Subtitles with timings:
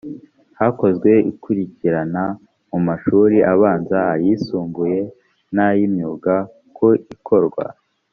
[0.59, 2.23] hakozwe ikurikirana
[2.69, 4.99] mu mashuri abanza ayisumbuye
[5.55, 6.35] n ay imyuga
[6.75, 7.65] ku ikorwa